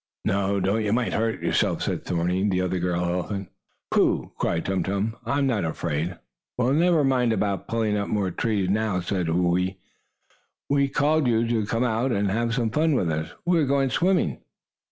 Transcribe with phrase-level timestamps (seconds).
[0.25, 0.81] "No, don't.
[0.83, 3.49] You might hurt yourself," said Thorny, the other girl elephant.
[3.91, 5.15] "Pooh!" cried Tum Tum.
[5.27, 6.17] "I'm not afraid!"
[6.57, 9.77] "Well, never mind about pulling up more trees now," said Whoo ee.
[10.67, 13.29] "We called you to come out, and have some fun with us.
[13.45, 14.39] We are going swimming."